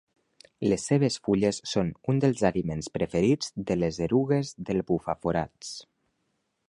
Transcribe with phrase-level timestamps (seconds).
[0.69, 5.75] Les seves fulles són un dels aliments preferits de les erugues del bufaforats.